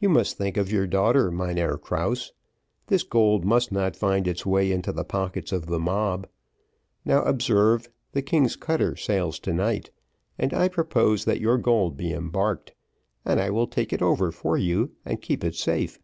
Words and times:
"You 0.00 0.10
must 0.10 0.36
think 0.36 0.58
of 0.58 0.70
your 0.70 0.86
daughter, 0.86 1.30
Mynheer 1.30 1.78
Krause. 1.78 2.34
This 2.88 3.02
gold 3.02 3.46
must 3.46 3.72
not 3.72 3.96
find 3.96 4.28
its 4.28 4.44
way 4.44 4.70
into 4.70 4.92
the 4.92 5.02
pockets 5.02 5.50
of 5.50 5.64
the 5.64 5.78
mob. 5.78 6.28
Now, 7.06 7.22
observe, 7.22 7.88
the 8.12 8.20
king's 8.20 8.54
cutter 8.54 8.96
sails 8.96 9.38
to 9.38 9.54
night, 9.54 9.90
and 10.36 10.52
I 10.52 10.68
propose 10.68 11.24
that 11.24 11.40
your 11.40 11.56
gold 11.56 11.96
be 11.96 12.12
embarked, 12.12 12.74
and 13.24 13.40
I 13.40 13.48
will 13.48 13.66
take 13.66 13.94
it 13.94 14.02
over 14.02 14.30
for 14.30 14.58
you 14.58 14.92
and 15.06 15.22
keep 15.22 15.42
it 15.42 15.54
safe. 15.54 15.98